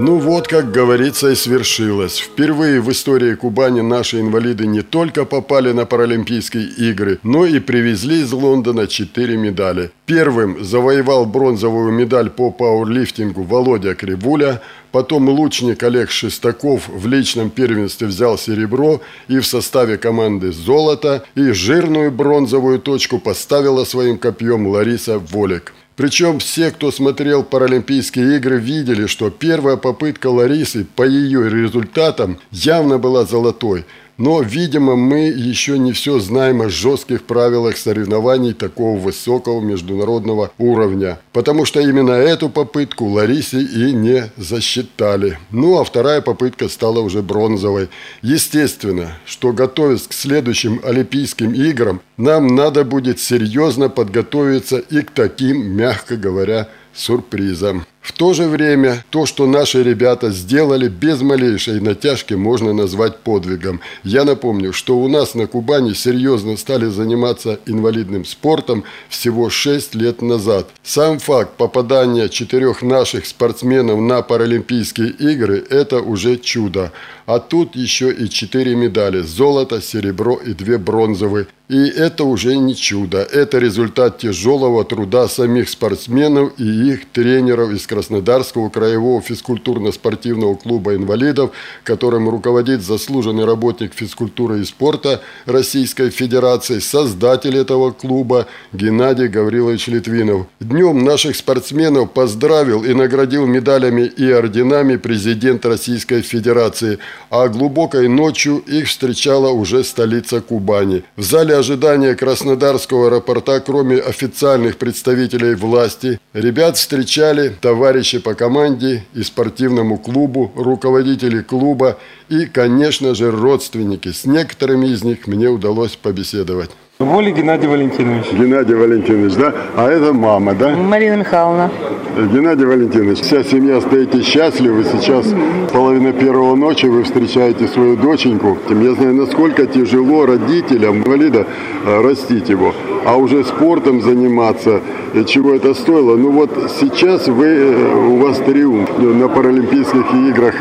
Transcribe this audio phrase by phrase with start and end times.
[0.00, 2.18] Ну вот, как говорится, и свершилось.
[2.18, 8.20] Впервые в истории Кубани наши инвалиды не только попали на Паралимпийские игры, но и привезли
[8.20, 9.90] из Лондона четыре медали.
[10.06, 18.06] Первым завоевал бронзовую медаль по пауэрлифтингу Володя Кривуля, потом лучник Олег Шестаков в личном первенстве
[18.06, 25.18] взял серебро и в составе команды золото, и жирную бронзовую точку поставила своим копьем Лариса
[25.18, 25.72] Волик.
[25.98, 32.98] Причем все, кто смотрел Паралимпийские игры, видели, что первая попытка Ларисы по ее результатам явно
[32.98, 33.84] была золотой–
[34.18, 41.20] но, видимо, мы еще не все знаем о жестких правилах соревнований такого высокого международного уровня.
[41.32, 45.38] Потому что именно эту попытку Ларисе и не засчитали.
[45.50, 47.88] Ну, а вторая попытка стала уже бронзовой.
[48.20, 55.76] Естественно, что готовясь к следующим Олимпийским играм, нам надо будет серьезно подготовиться и к таким,
[55.76, 57.86] мягко говоря, сюрпризам.
[58.08, 63.80] В то же время то, что наши ребята сделали без малейшей натяжки, можно назвать подвигом.
[64.02, 70.22] Я напомню, что у нас на Кубани серьезно стали заниматься инвалидным спортом всего 6 лет
[70.22, 70.70] назад.
[70.82, 76.92] Сам факт попадания четырех наших спортсменов на Паралимпийские игры– это уже чудо.
[77.28, 81.46] А тут еще и четыре медали– золото, серебро и две бронзовые.
[81.68, 87.86] И это уже не чудо, это результат тяжелого труда самих спортсменов и их тренеров из
[87.86, 91.50] Краснодарского краевого физкультурно-спортивного клуба инвалидов,
[91.84, 100.46] которым руководит заслуженный работник физкультуры и спорта Российской Федерации, создатель этого клуба Геннадий Гаврилович Литвинов.
[100.60, 106.98] Днем наших спортсменов поздравил и наградил медалями и орденами президент Российской Федерации,
[107.30, 111.04] а глубокой ночью их встречала уже столица Кубани.
[111.16, 119.22] В зале ожидания Краснодарского аэропорта, кроме официальных представителей власти, ребят встречали товарищи по команде и
[119.22, 124.12] спортивному клубу, руководители клуба и, конечно же, родственники.
[124.12, 126.70] С некоторыми из них мне удалось побеседовать.
[126.98, 128.32] Воля Геннадий Валентинович.
[128.32, 129.54] Геннадий Валентинович, да?
[129.76, 130.74] А это мама, да?
[130.74, 131.70] Марина Михайловна.
[132.16, 134.82] Геннадий Валентинович, вся семья стоите счастливы.
[134.82, 135.32] Сейчас
[135.72, 138.58] половина первого ночи вы встречаете свою доченьку.
[138.68, 141.46] Я знаю, насколько тяжело родителям инвалида
[141.86, 142.74] э, растить его.
[143.04, 144.80] А уже спортом заниматься,
[145.14, 146.16] э, чего это стоило.
[146.16, 146.50] Ну вот
[146.80, 150.56] сейчас вы, э, у вас триумф на Паралимпийских играх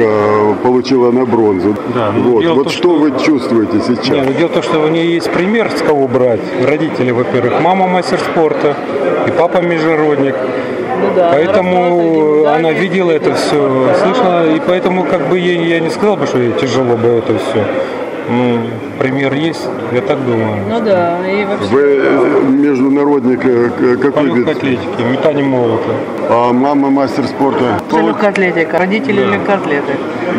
[0.61, 1.75] получила на бронзу.
[1.95, 4.09] Да, ну, вот вот то, что, что вы чувствуете сейчас?
[4.09, 6.39] Не, ну, дело в том, что у нее есть пример, с кого брать брать.
[6.65, 8.75] Родители, во-первых, мама мастер спорта
[9.27, 10.35] и папа международник.
[10.99, 15.89] Ну, да, поэтому она видела это все, слышала, и поэтому как бы ей я не
[15.89, 17.63] сказал бы, что ей тяжело бы это все.
[18.99, 20.63] Пример есть, я так думаю.
[20.69, 21.67] Ну да, и вообще...
[21.69, 23.41] Вы э, международник
[24.01, 24.47] какой вид?
[24.47, 25.91] атлетики, метание молота.
[26.29, 27.79] А мама мастер спорта?
[27.91, 29.31] Легкоатлетика, родители да.
[29.31, 29.93] легкоатлеты.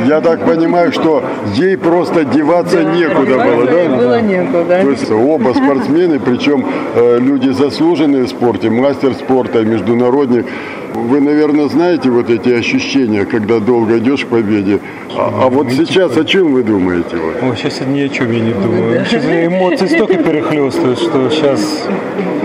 [0.06, 1.22] Я так понимаю, что
[1.54, 3.96] ей просто деваться да, некуда было, да?
[3.96, 4.80] Было некуда.
[4.82, 10.46] То есть оба спортсмены, причем э, люди заслуженные в спорте, мастер спорта, международник.
[10.94, 14.80] Вы, наверное, знаете вот эти ощущения, когда долго идешь к победе.
[15.16, 17.16] А, а вот сейчас о чем вы думаете?
[17.16, 17.42] Вот?
[17.42, 19.04] О, сейчас ни о чем я не думаю.
[19.04, 21.60] Сейчас эмоции столько перехлестывают, что сейчас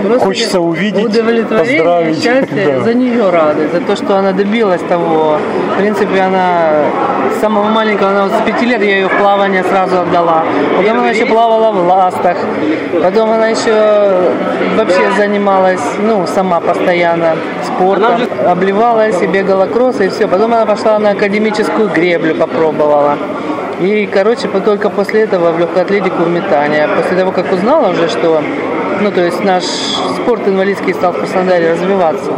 [0.04, 1.04] Просто хочется увидеть,
[1.48, 2.22] поздравить.
[2.22, 2.80] счастье да.
[2.80, 5.38] за нее рады, за то, что она добилась того.
[5.74, 6.84] В принципе, она
[7.36, 10.44] с самого маленького, она вот с пяти лет я ее в плавание сразу отдала.
[10.76, 12.36] Потом она еще плавала в ластах.
[13.02, 14.30] Потом она еще
[14.76, 18.20] вообще занималась, ну, сама постоянно спортом.
[18.46, 20.28] Обливалась и бегала кросс, и все.
[20.28, 23.16] Потом она пошла на академическую греблю, попробовала.
[23.80, 26.88] И, короче, только после этого в легкую атлетику в метание.
[26.88, 28.42] После того, как узнала уже, что
[29.00, 32.32] ну, то есть наш спорт инвалидский стал в Краснодаре развиваться.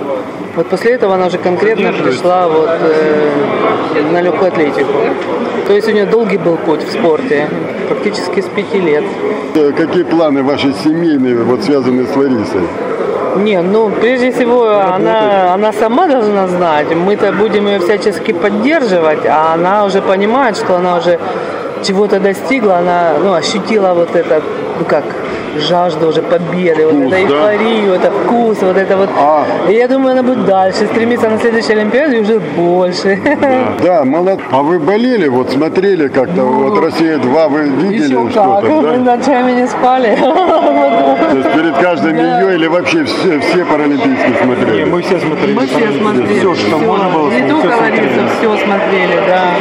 [0.54, 3.30] Вот после этого она уже конкретно пришла вот, э,
[4.10, 4.92] на легкую атлетику.
[5.66, 7.48] То есть у нее долгий был путь в спорте,
[7.88, 9.04] практически с пяти лет.
[9.76, 12.62] Какие планы ваши семейные, вот связанные с Ларисой?
[13.38, 16.94] Не, ну прежде всего она, она сама должна знать.
[16.94, 21.18] Мы-то будем ее всячески поддерживать, а она уже понимает, что она уже
[21.82, 24.42] чего-то достигла, она ну, ощутила вот это,
[24.78, 25.04] ну как,
[25.58, 27.20] жажду уже победы, Вкус, вот да?
[27.20, 29.08] эйфорию, это вкус, вот это вот.
[29.16, 29.44] А.
[29.68, 33.18] И я думаю, она будет дальше стремиться на следующей Олимпиаде уже больше.
[33.82, 34.40] Да, молод.
[34.50, 38.70] А вы болели, вот смотрели как-то, вот Россия-2, вы видели что-то, как.
[38.70, 39.16] Мы да?
[39.16, 40.18] ночами не спали.
[41.80, 42.40] Каждым Да.
[42.40, 44.84] ее или вообще все, все паралимпийские Не, смотрели?
[44.84, 45.52] мы все смотрели.
[45.54, 46.38] Мы все смотрели.
[46.38, 48.00] Все, что можно было, Не все только смотрели.
[48.08, 49.54] Лариса, все смотрели, да.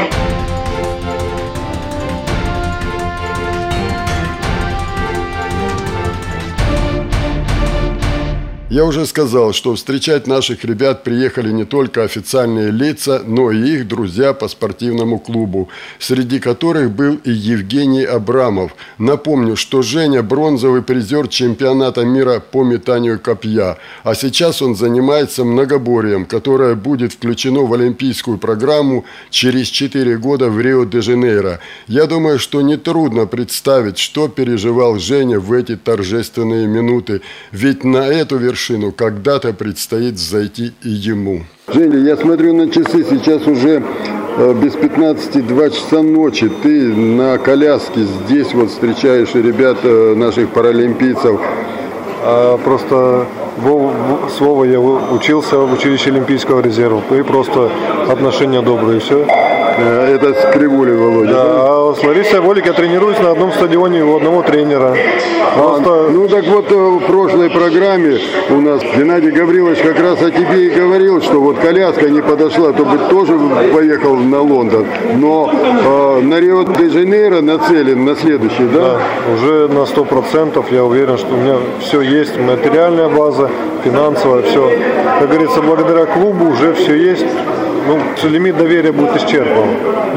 [8.76, 13.88] Я уже сказал, что встречать наших ребят приехали не только официальные лица, но и их
[13.88, 18.76] друзья по спортивному клубу, среди которых был и Евгений Абрамов.
[18.98, 26.26] Напомню, что Женя– бронзовый призер чемпионата мира по метанию копья, а сейчас он занимается многоборьем,
[26.26, 31.62] которое будет включено в олимпийскую программу через 4 года в Рио-де-Жанейро.
[31.88, 37.22] Я думаю, что нетрудно представить, что переживал Женя в эти торжественные минуты,
[37.54, 41.42] ведь на эту вершину когда-то предстоит зайти и ему.
[41.74, 43.84] Женя, я смотрю на часы, сейчас уже
[44.38, 46.50] э, без 15 2 часа ночи.
[46.64, 51.40] Ты на коляске здесь вот встречаешь ребят э, наших паралимпийцев.
[52.24, 53.26] А просто
[53.58, 57.02] Вов- в- с Вовой я учился в училище Олимпийского резерва.
[57.18, 57.70] И просто
[58.10, 59.26] отношения добрые, все.
[59.78, 61.34] Э, Это с Кривулей, Володя.
[61.34, 64.96] Да, а с Ларисой Волик я тренируюсь на одном стадионе у одного тренера.
[65.56, 68.18] Просто Ну так вот э, в прошлой программе
[68.50, 72.72] у нас Геннадий Гаврилович как раз о тебе и говорил, что вот коляска не подошла,
[72.72, 73.38] то бы тоже
[73.74, 74.86] поехал на Лондон.
[75.18, 78.80] Но э, на Рио-де-Жанейро нацелен на следующий, да?
[78.80, 79.00] да,
[79.34, 83.50] уже на сто процентов я уверен, что у меня все есть, материальная база,
[83.84, 84.72] финансовая, все.
[85.20, 87.26] Как говорится, благодаря клубу уже все есть.
[87.88, 88.00] Ну,
[88.30, 89.68] лимит доверия будет исчерпан.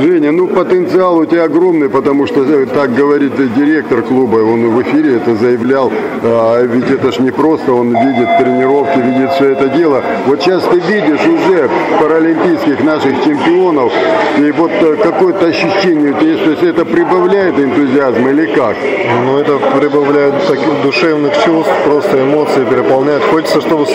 [0.00, 5.17] Женя, ну потенциал у тебя огромный, потому что так говорит директор клуба, он в эфире
[5.17, 5.93] это заявлял,
[6.23, 10.03] а ведь это ж не просто, он видит тренировки, видит все это дело.
[10.26, 11.69] Вот сейчас ты видишь уже
[12.00, 13.93] паралимпийских наших чемпионов,
[14.38, 18.76] и вот э, какое-то ощущение у тебя есть, то есть это прибавляет энтузиазм или как?
[19.25, 23.23] Ну, это прибавляет таких душевных чувств, просто эмоции переполняет.
[23.25, 23.87] Хочется, чтобы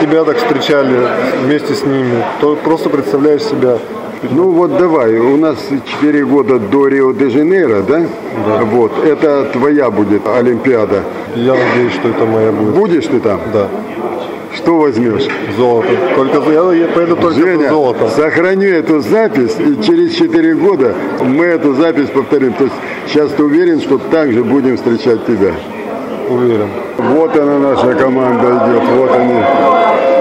[0.00, 0.96] тебя так встречали
[1.42, 2.24] вместе с ними.
[2.40, 3.78] То просто представляешь себя.
[4.30, 5.56] Ну вот давай, у нас
[6.00, 8.02] 4 года до Рио-де-Жанейро, да?
[8.64, 11.02] Вот, это твоя будет Олимпиада.
[11.36, 12.74] Я надеюсь, что это моя будет.
[12.74, 13.40] Будешь ты там?
[13.52, 13.68] Да,
[14.56, 15.28] Что возьмешь?
[15.56, 15.88] золото.
[16.16, 18.08] Только я, я поеду только Женя, золотом.
[18.08, 22.52] сохраню эту запись, и через 4 года мы эту запись повторим.
[22.54, 22.76] То есть
[23.06, 25.52] сейчас ты уверен, что также будем встречать тебя?
[26.30, 26.68] Уверен.
[26.98, 30.13] Вот она наша команда идет, вот они.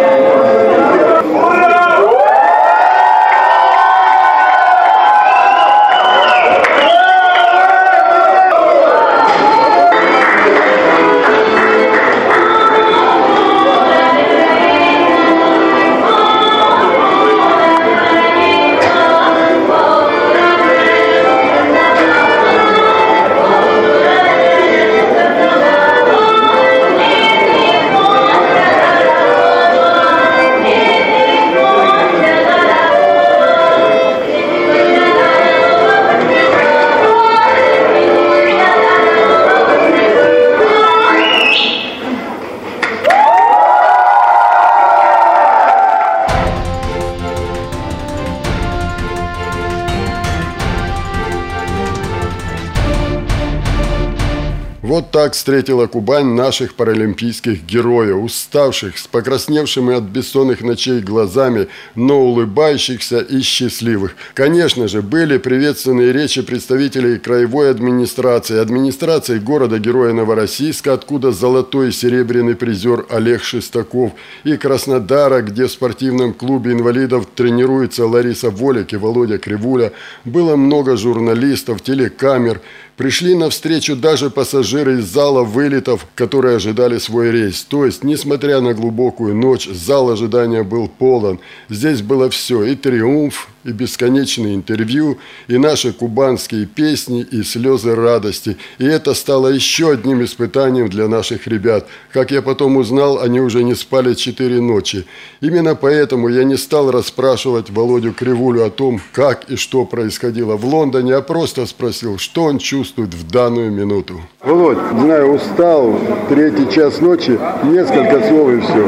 [55.23, 63.19] Так встретила Кубань наших паралимпийских героев, уставших, с покрасневшими от бессонных ночей глазами, но улыбающихся
[63.19, 64.17] и счастливых.
[64.33, 72.55] Конечно же, были приветственные речи представителей краевой администрации, администрации города-героя Новороссийска, откуда золотой и серебряный
[72.55, 74.11] призер Олег Шестаков,
[74.43, 79.93] и Краснодара, где в спортивном клубе инвалидов тренируются Лариса Волик и Володя Кривуля.
[80.25, 82.59] Было много журналистов, телекамер.
[82.95, 87.63] Пришли навстречу даже пассажиры из зала вылетов, которые ожидали свой рейс.
[87.63, 91.39] То есть, несмотря на глубокую ночь, зал ожидания был полон.
[91.69, 98.57] Здесь было все, и триумф, и бесконечные интервью, и наши кубанские песни, и слезы радости.
[98.77, 101.87] И это стало еще одним испытанием для наших ребят.
[102.11, 105.07] Как я потом узнал, они уже не спали четыре ночи.
[105.41, 110.65] Именно поэтому я не стал расспрашивать Володю Кривулю о том, как и что происходило в
[110.65, 112.82] Лондоне, а просто спросил, что он чувствует
[113.13, 114.15] в данную минуту.
[114.43, 115.95] Володь, знаю, устал,
[116.29, 118.87] третий час ночи, несколько слов и все.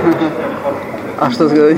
[1.18, 1.78] А что сказать?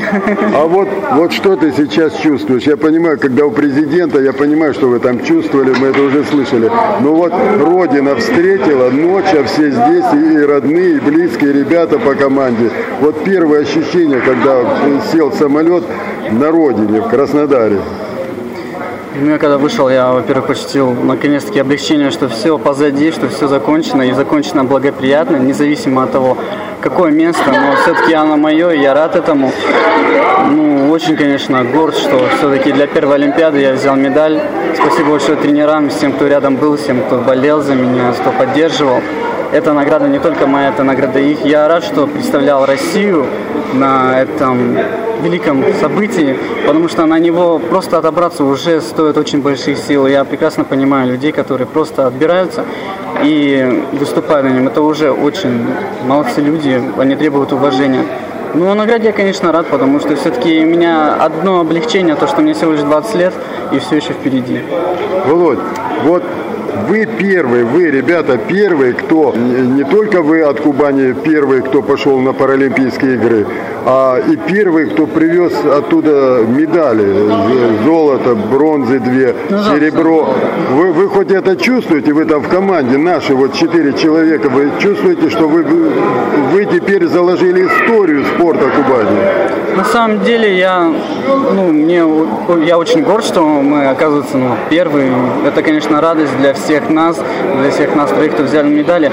[0.56, 2.64] А вот, вот что ты сейчас чувствуешь?
[2.64, 6.72] Я понимаю, когда у президента, я понимаю, что вы там чувствовали, мы это уже слышали.
[7.02, 12.16] Но вот Родина встретила, ночь, а все здесь, и родные, и близкие, и ребята по
[12.16, 12.72] команде.
[13.00, 14.64] Вот первое ощущение, когда
[15.12, 15.84] сел самолет
[16.32, 17.80] на родине, в Краснодаре.
[19.20, 24.04] Ну, я когда вышел, я, во-первых, почтил наконец-таки облегчение, что все позади, что все закончено
[24.04, 26.38] и закончено благоприятно, независимо от того,
[26.82, 29.52] какое место, но все-таки оно мое, и я рад этому.
[30.52, 34.40] Ну, очень, конечно, горд, что все-таки для первой Олимпиады я взял медаль.
[34.76, 39.02] Спасибо большое тренерам, всем, кто рядом был, всем, кто болел за меня, кто поддерживал.
[39.52, 41.46] Эта награда не только моя, это награда их.
[41.46, 43.26] Я рад, что представлял Россию
[43.74, 44.78] на этом
[45.22, 50.06] великом событии, потому что на него просто отобраться уже стоит очень больших сил.
[50.06, 52.66] Я прекрасно понимаю людей, которые просто отбираются
[53.24, 54.68] и выступают на нем.
[54.68, 55.66] Это уже очень
[56.06, 58.04] молодцы люди, они требуют уважения.
[58.54, 62.42] Ну, о награде я, конечно, рад, потому что все-таки у меня одно облегчение, то, что
[62.42, 63.34] мне всего лишь 20 лет,
[63.72, 64.62] и все еще впереди.
[65.26, 65.60] Володь,
[66.04, 66.24] вот
[66.88, 72.34] вы первые, вы, ребята, первые, кто, не только вы от Кубани первые, кто пошел на
[72.34, 73.46] Паралимпийские игры,
[73.86, 77.06] а и первые, кто привез оттуда медали,
[77.86, 80.36] золото, бронзы две, ну, серебро.
[80.72, 85.30] Вы, вы хоть это чувствуете, вы там в команде, наши вот четыре человека, вы чувствуете,
[85.30, 88.87] что вы, вы теперь заложили историю спорта Кубани?
[89.92, 90.92] Самом деле я,
[91.54, 92.04] ну, мне,
[92.66, 95.12] я очень горд, что мы, оказывается, ну, первые.
[95.46, 97.18] Это, конечно, радость для всех нас,
[97.62, 99.12] для всех нас троих, кто взяли медали.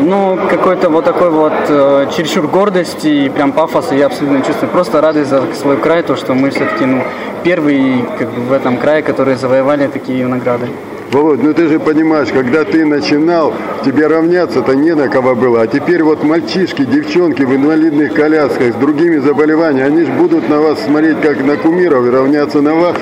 [0.00, 4.70] Ну, какой-то вот такой вот э, чересчур гордости и прям пафоса я абсолютно чувствую.
[4.70, 7.02] Просто радость за свой край, то, что мы все-таки, ну,
[7.42, 10.68] первые как бы, в этом крае, которые завоевали такие награды.
[11.10, 15.62] Володь, ну ты же понимаешь, когда ты начинал, тебе равняться-то не на кого было.
[15.62, 20.60] А теперь вот мальчишки, девчонки в инвалидных колясках с другими заболеваниями, они же будут на
[20.60, 22.96] вас смотреть как на кумиров и равняться на вас.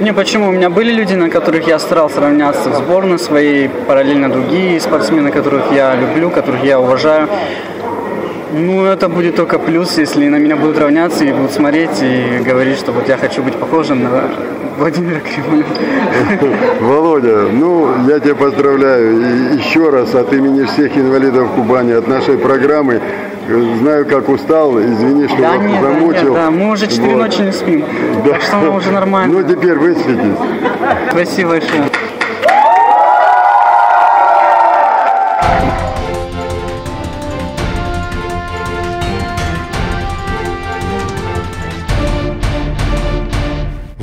[0.00, 0.48] Не, почему?
[0.48, 5.30] У меня были люди, на которых я старался равняться в сборной своей, параллельно другие спортсмены,
[5.30, 7.28] которых я люблю, которых я уважаю.
[8.52, 12.78] Ну, это будет только плюс, если на меня будут равняться и будут смотреть и говорить,
[12.78, 14.30] что вот я хочу быть похожим на
[14.78, 15.64] Владимира Кремля.
[16.80, 19.20] Володя, ну, я тебя поздравляю.
[19.20, 23.00] И еще раз от имени всех инвалидов Кубани, от нашей программы,
[23.80, 26.34] знаю, как устал, извини, что да нет, замучил.
[26.34, 27.22] Да, нет, да, мы уже четыре вот.
[27.22, 27.84] ночи не спим,
[28.24, 28.32] да.
[28.32, 29.38] так что мы уже нормально.
[29.40, 30.36] Ну, теперь высветись.
[31.10, 31.84] Спасибо большое.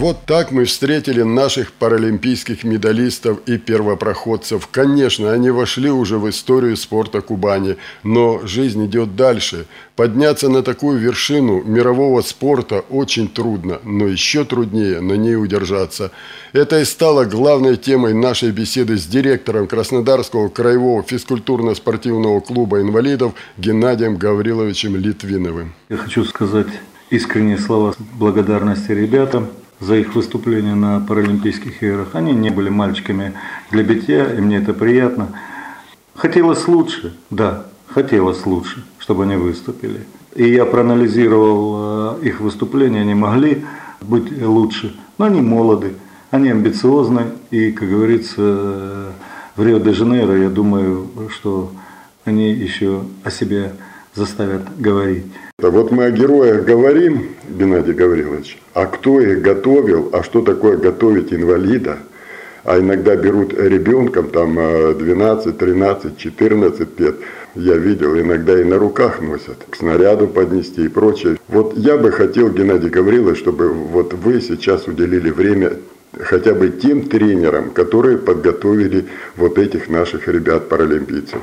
[0.04, 4.68] Вот так мы встретили наших паралимпийских медалистов и первопроходцев.
[4.68, 9.66] Конечно, они вошли уже в историю спорта Кубани, но жизнь идет дальше.
[9.96, 16.12] Подняться на такую вершину мирового спорта очень трудно, но еще труднее на ней удержаться.
[16.52, 24.18] Это и стало главной темой нашей беседы с директором Краснодарского краевого физкультурно-спортивного клуба инвалидов Геннадием
[24.18, 25.72] Гавриловичем Литвиновым.
[25.88, 26.68] Я хочу сказать
[27.10, 29.48] искренние слова благодарности ребятам,
[29.84, 32.10] за их выступление на Паралимпийских играх.
[32.14, 33.34] Они не были мальчиками
[33.72, 35.28] для битья, и мне это приятно.
[36.16, 40.06] Хотелось лучше, да, хотелось лучше, чтобы они выступили.
[40.36, 43.66] И я проанализировал э, их выступления, они могли
[44.02, 45.94] быть лучше, но они молоды,
[46.32, 49.14] они амбициозны, и, как говорится,
[49.56, 51.72] в Рио-де-Жанейро, я думаю, что
[52.26, 53.74] они еще о себе
[54.16, 55.26] заставят говорить.
[55.60, 61.34] Вот мы о героях говорим, Геннадий Гаврилович, а кто их готовил, а что такое готовить
[61.34, 62.00] инвалида?
[62.64, 67.16] А иногда берут ребенком там 12, 13, 14 лет.
[67.56, 71.38] Я видел, иногда и на руках носят, к снаряду поднести и прочее.
[71.50, 75.74] Вот я бы хотел, Геннадий Гаврилович, чтобы вот вы сейчас уделили время
[76.20, 79.06] хотя бы тем тренерам, которые подготовили
[79.36, 81.42] вот этих наших ребят-паралимпийцев.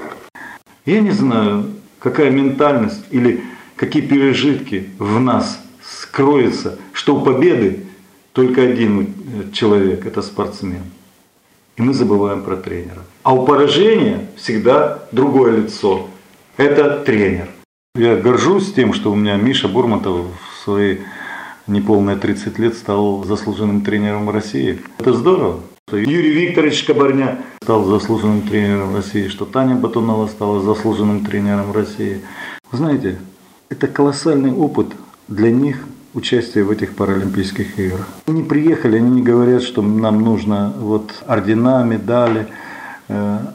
[0.87, 1.67] Я не знаю,
[2.01, 3.45] какая ментальность или
[3.77, 7.87] какие пережитки в нас скроются, что у победы
[8.33, 10.83] только один э, человек– это спортсмен.
[11.77, 13.03] И мы забываем про тренера.
[13.23, 16.09] А у поражения всегда другое лицо–
[16.57, 17.49] это тренер.
[17.95, 20.99] Я горжусь тем, что у меня Миша Бурматов в свои
[21.67, 24.79] неполные 30 лет стал заслуженным тренером России.
[24.99, 25.61] Это здорово.
[25.93, 32.21] Юрий Викторович Кабарня стал заслуженным тренером России, что Таня Батунова стала заслуженным тренером России.
[32.71, 33.19] Вы знаете,
[33.69, 34.89] это колоссальный опыт
[35.29, 38.09] для них участия в этих Паралимпийских играх.
[38.27, 42.47] Они приехали, они не говорят, что нам нужно вот ордена, медали,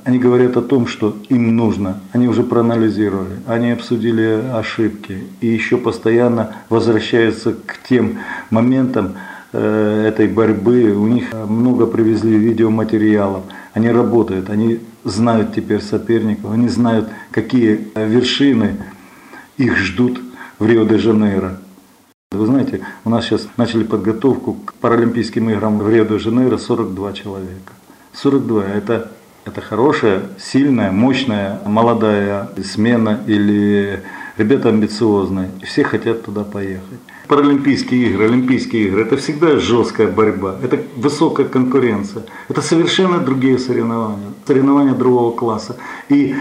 [0.04, 2.02] они говорят о том, что им нужно.
[2.12, 9.16] Они уже проанализировали, они обсудили ошибки и еще постоянно возвращаются к тем моментам
[9.56, 10.94] этой борьбы.
[10.96, 13.44] У них много привезли видеоматериалов.
[13.74, 18.78] Они работают, они знают теперь соперников, они знают, какие вершины
[19.58, 20.22] их ждут
[20.60, 21.60] в Рио-де-Жанейро.
[22.32, 27.74] Вы знаете, у нас сейчас начали подготовку к Паралимпийским играм в Рио-де-Жанейро 42 человека.
[28.14, 29.12] 42– это,
[29.46, 34.02] это хорошая, сильная, мощная, молодая смена или
[34.38, 35.52] ребята амбициозные.
[35.64, 37.00] Все хотят туда поехать.
[37.28, 44.30] Паралимпийские игры, Олимпийские игры– это всегда жесткая борьба, это высокая конкуренция, это совершенно другие соревнования,
[44.46, 45.76] соревнования другого класса.
[46.10, 46.36] И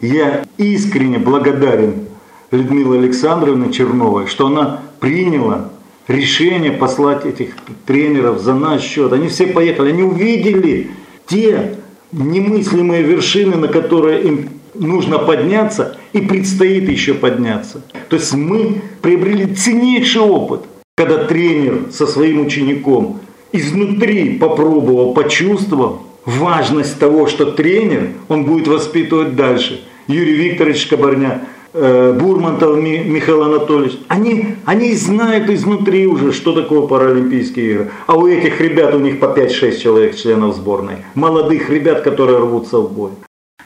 [0.00, 2.06] я искренне благодарен
[2.50, 5.70] Людмилы Александровны Черновой, что она приняла
[6.08, 7.54] решение послать этих
[7.86, 9.12] тренеров за наш счет.
[9.12, 10.90] Они все поехали, они увидели
[11.26, 11.78] те
[12.14, 17.82] немыслимые вершины, на которые им нужно подняться и предстоит еще подняться.
[18.08, 20.62] То есть мы приобрели ценнейший опыт,
[20.96, 23.20] когда тренер со своим учеником
[23.52, 29.84] изнутри попробовал, почувствовал важность того, что тренер, он будет воспитывать дальше.
[30.06, 31.42] Юрий Викторович Кабарня
[31.74, 37.90] Бурмантов Михаил Анатольевич, они, они знают изнутри уже, что такое Паралимпийские игры.
[38.06, 40.98] А у этих ребят, у них по 5-6 человек членов сборной.
[41.14, 43.10] Молодых ребят, которые рвутся в бой.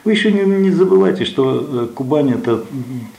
[0.05, 2.63] Вы еще не, не забывайте, что э, Кубань это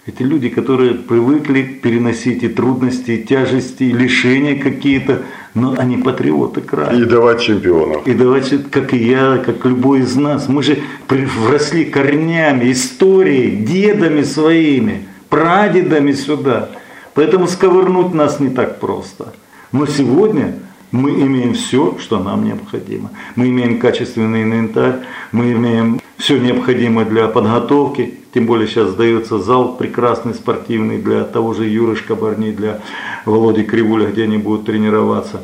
[0.06, 5.22] эти люди, которые привыкли переносить и трудности, и тяжести, и лишения какие-то,
[5.54, 6.96] но они патриоты края.
[6.96, 8.06] И давать чемпионов.
[8.06, 10.48] И давать, как и я, как любой из нас.
[10.48, 16.70] Мы же вросли корнями, историей, дедами своими, прадедами сюда.
[17.14, 19.34] Поэтому сковырнуть нас не так просто.
[19.72, 20.54] Но сегодня
[20.92, 23.10] мы имеем все, что нам необходимо.
[23.36, 25.00] Мы имеем качественный инвентарь,
[25.32, 31.54] мы имеем все необходимое для подготовки, тем более сейчас сдается зал прекрасный, спортивный для того
[31.54, 32.80] же Юры Шкабарни, для
[33.24, 35.42] Володи Кривуля, где они будут тренироваться.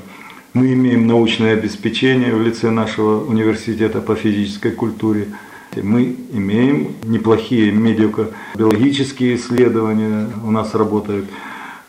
[0.52, 5.28] Мы имеем научное обеспечение в лице нашего университета по физической культуре.
[5.75, 10.28] Мы имеем неплохие медико-биологические исследования.
[10.42, 11.26] У нас работает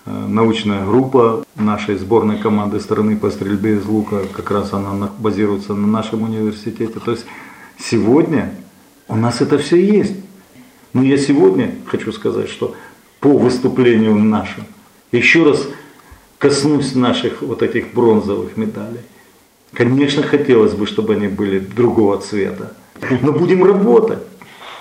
[0.07, 5.73] Э, научная группа нашей сборной команды страны по стрельбе из лука, как раз она базируется
[5.73, 6.99] на нашем университете.
[7.03, 7.25] То есть
[7.77, 8.53] сегодня
[9.07, 10.15] у нас это все есть.
[10.93, 12.75] Но я сегодня хочу сказать, что
[13.19, 14.63] по выступлению нашим,
[15.11, 15.67] еще раз
[16.37, 19.01] коснусь наших вот этих бронзовых медалей.
[19.73, 22.73] Конечно, хотелось бы, чтобы они были другого цвета.
[23.21, 24.19] Но будем работать.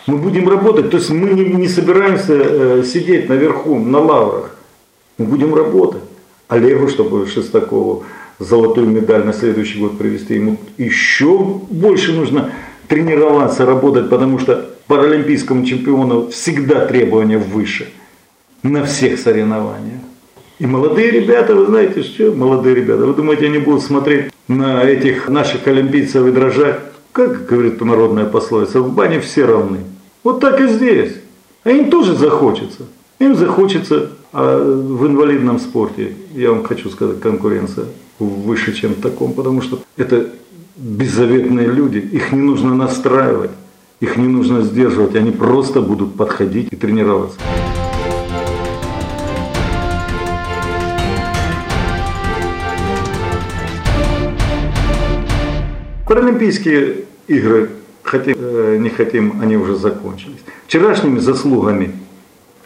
[0.06, 0.90] Мы будем работать.
[0.90, 4.56] То есть мы не, не собираемся э, сидеть наверху, на лаврах.
[5.18, 6.02] Мы будем работать.
[6.48, 8.04] Олегу, чтобы Шестакову
[8.38, 12.52] золотую медаль на следующий год привести, ему еще больше нужно
[12.88, 17.88] тренироваться, работать, потому что паралимпийскому чемпиону всегда требования выше
[18.62, 20.00] на всех соревнованиях.
[20.58, 25.28] И молодые ребята, вы знаете, что молодые ребята, вы думаете, они будут смотреть на этих
[25.28, 26.80] наших олимпийцев и дрожать?
[27.12, 29.78] Как говорит народная пословица, в бане все равны.
[30.22, 31.14] Вот так и здесь.
[31.64, 32.84] А им тоже захочется.
[33.18, 37.86] Им захочется а в инвалидном спорте, я вам хочу сказать, конкуренция
[38.18, 40.28] выше, чем в таком, потому что это
[40.76, 43.50] беззаветные люди, их не нужно настраивать,
[44.00, 47.38] их не нужно сдерживать, они просто будут подходить и тренироваться.
[56.06, 57.70] Паралимпийские игры,
[58.02, 60.38] хотим, э, не хотим, они уже закончились.
[60.66, 61.92] Вчерашними заслугами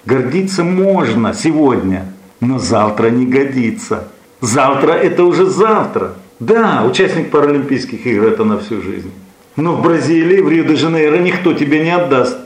[0.05, 2.07] Гордиться можно сегодня,
[2.41, 4.09] но завтра не годится.
[4.41, 6.15] Завтра это уже завтра.
[6.41, 9.13] Да, участник Паралимпийских игр это на всю жизнь.
[9.57, 12.39] Но в Бразилии, в Рио-де-Жанейро никто тебе не отдаст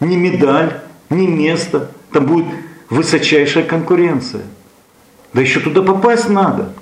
[0.00, 1.90] ни медаль, ни место.
[2.12, 2.46] Там будет
[2.90, 4.42] высочайшая конкуренция.
[5.32, 6.72] Да еще туда попасть надо.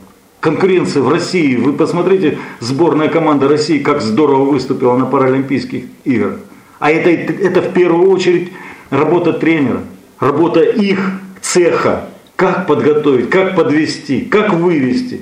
[0.40, 1.56] Конкуренция в России.
[1.56, 6.38] Вы посмотрите, сборная команда России, как здорово выступила на Паралимпийских играх.
[6.78, 8.52] А это, это в первую очередь
[8.90, 9.82] работа тренера,
[10.18, 10.98] работа их
[11.40, 12.08] цеха.
[12.36, 15.20] Как подготовить, как подвести, как вывести.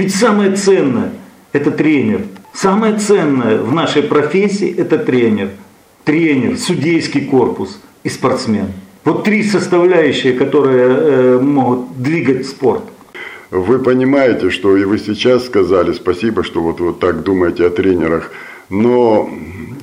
[0.00, 1.12] Ведь самое ценное–
[1.52, 2.22] это тренер.
[2.54, 5.50] Самое ценное в нашей профессии– это тренер.
[6.04, 8.68] Тренер, судейский корпус и спортсмен.
[9.04, 12.84] Вот три составляющие, которые э, могут двигать спорт.
[13.50, 18.32] Вы понимаете, что и вы сейчас сказали, спасибо, что вот, вот так думаете о тренерах,
[18.70, 19.28] но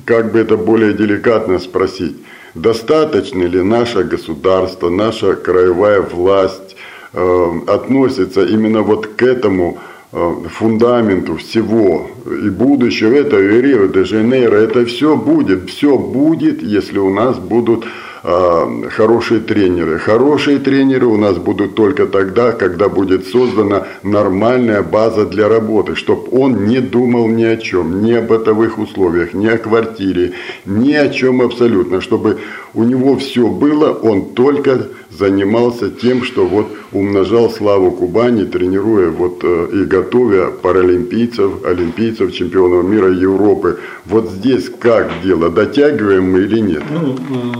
[0.04, 2.16] как бы это более деликатно спросить–
[2.54, 6.76] достаточно ли наше государство, наша краевая власть
[7.12, 9.78] э, относится именно вот к этому
[10.10, 17.84] фундаменту всего и будущего, это Рио-де-Жанейро, это все будет, все будет, если у нас будут
[18.24, 19.98] э, хорошие тренеры.
[19.98, 26.26] Хорошие тренеры у нас будут только тогда, когда будет создана нормальная база для работы, чтобы
[26.32, 30.32] он не думал ни о чем, ни о бытовых условиях, ни о квартире,
[30.64, 32.38] ни о чем абсолютно, чтобы
[32.72, 39.40] у него все было, он только занимался тем, что вот умножал славу Кубани, тренируя вот
[39.42, 43.80] э, и готовя паралимпийцев, олимпийцев, чемпионов мира Европы.
[44.04, 46.82] Вот здесь как дело, дотягиваем мы или нет?
[46.90, 47.16] Ну,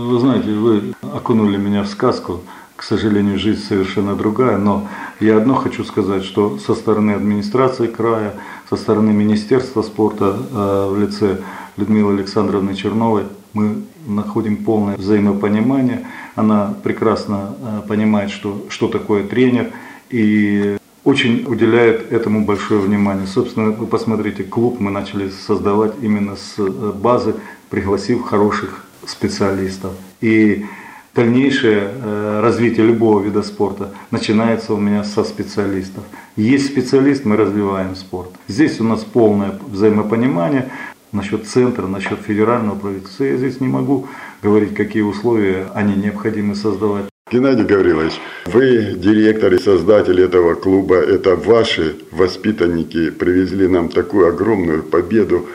[0.09, 2.41] вы знаете, вы окунули меня в сказку.
[2.75, 4.87] К сожалению, жизнь совершенно другая, но
[5.19, 8.35] я одно хочу сказать, что со стороны администрации края,
[8.69, 11.39] со стороны Министерства спорта э, в лице
[11.75, 16.05] Людмилы Александровны Черновой мы находим полное взаимопонимание.
[16.39, 19.71] Она прекрасно э, понимает, что, что такое тренер
[20.09, 23.27] и очень уделяет этому большое внимание.
[23.27, 27.35] Собственно, вы посмотрите, клуб мы начали создавать именно с э, базы,
[27.69, 29.91] пригласив хороших специалистов.
[30.21, 30.65] И
[31.13, 36.05] дальнейшее э, развитие любого вида спорта начинается у меня со специалистов.
[36.37, 38.29] Есть специалист, мы развиваем спорт.
[38.47, 40.69] Здесь у нас полное взаимопонимание
[41.11, 43.23] насчет центра, насчет федерального правительства.
[43.23, 44.07] Я здесь не могу
[44.41, 47.05] говорить, какие условия они необходимы создавать.
[47.31, 48.13] Геннадий Гаврилович,
[48.47, 55.47] вы директор и создатель этого клуба, это ваши воспитанники привезли нам такую огромную победу.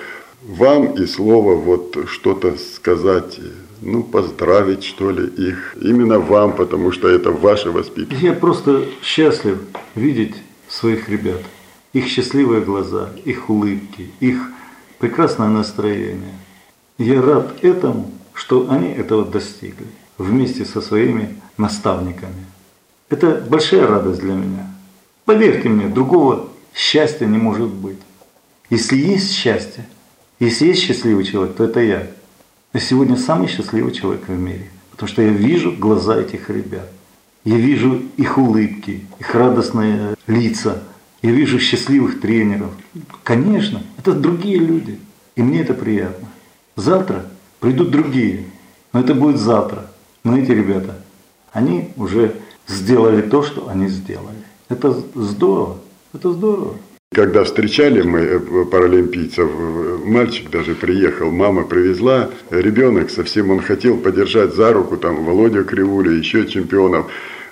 [0.42, 3.40] Вам и слово вот что-то сказать,
[3.80, 5.74] ну, поздравить, что ли, их.
[5.80, 8.24] Именно вам, потому что это ваши воспитанники.
[8.24, 9.58] Я просто счастлив
[9.96, 10.36] видеть
[10.68, 11.40] своих ребят.
[11.92, 14.38] Их счастливые глаза, их улыбки, их
[14.98, 16.34] прекрасное настроение.
[16.98, 19.86] Я рад этому, что они этого достигли
[20.18, 22.46] вместе со своими наставниками.
[23.10, 24.66] Это большая радость для меня.
[25.24, 27.98] Поверьте мне, другого счастья не может быть.
[28.70, 29.86] Если есть счастье,
[30.40, 32.06] если есть счастливый человек, то это я.
[32.72, 36.90] Я сегодня самый счастливый человек в мире, потому что я вижу глаза этих ребят.
[37.44, 40.82] Я вижу их улыбки, их радостные лица–
[41.24, 42.70] я вижу счастливых тренеров.
[43.22, 44.98] Конечно, это другие люди.
[45.36, 46.28] И мне это приятно.
[46.76, 47.24] Завтра
[47.60, 48.44] придут другие.
[48.92, 49.90] Но это будет завтра.
[50.22, 51.02] Но эти ребята,
[51.50, 52.34] они уже
[52.66, 54.36] сделали то, что они сделали.
[54.68, 55.78] Это здорово.
[56.12, 56.74] Это здорово.
[57.14, 63.96] Когда встречали мы э, паралимпийцев, э, мальчик даже приехал, мама привезла, ребенок совсем, он хотел
[63.96, 67.06] подержать за руку там Володя Кривуля, еще чемпионов.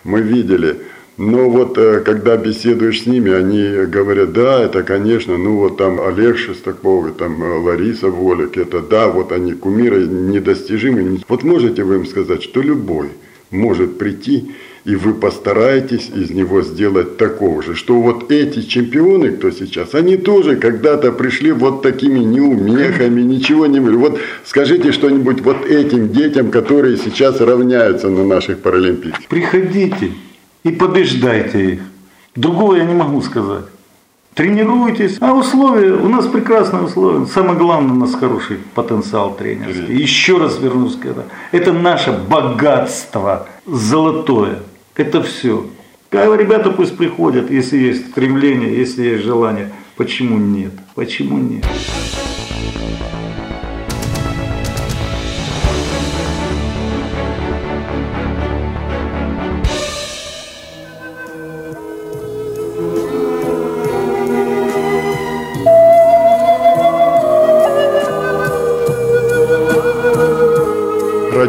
[0.05, 0.81] Мы видели,
[1.19, 6.01] но вот э, когда беседуешь с ними, они говорят, да, это, конечно, ну вот там
[6.01, 11.21] Олег Шестаков, там э, Лариса Волик, это да, вот они кумиры недостижимы.
[11.29, 13.09] Вот можете вы им сказать, что любой
[13.51, 14.53] может прийти,
[14.85, 20.17] и вы постараетесь из него сделать такого же, что вот эти чемпионы, кто сейчас, они
[20.17, 23.81] тоже когда-то пришли вот такими неумехами, ничего не...
[23.81, 29.27] Вот скажите что-нибудь вот этим детям, которые сейчас равняются на наших паралимпийцах.
[29.29, 30.13] Приходите,
[30.65, 31.81] и побеждайте их.
[32.35, 33.65] Другого я не могу сказать.
[34.35, 35.19] Тренируйтесь.
[35.21, 37.27] А условия, у нас прекрасные условия.
[37.27, 39.95] Самое главное, у нас хороший потенциал тренерский.
[39.95, 41.27] Еще раз вернусь к этому.
[41.51, 44.61] Это наше богатство золотое.
[44.97, 45.67] Это все.
[46.11, 49.71] А ребята пусть приходят, если есть стремление, если есть желание.
[49.97, 50.73] Почему нет?
[50.95, 51.67] Почему нет?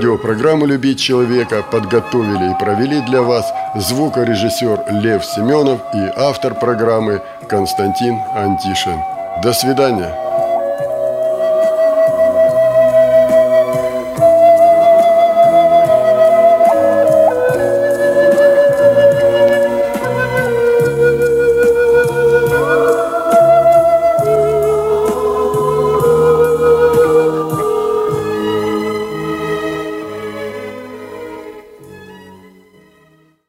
[0.04, 8.20] Радиопрограмму «Любить человека» подготовили и провели для вас звукорежиссер Лев Семенов и автор программы Константин
[8.36, 9.00] Антишин.
[9.42, 10.23] До свидания.